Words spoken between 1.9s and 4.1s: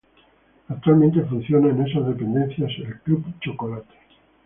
dependencias el Club Chocolate.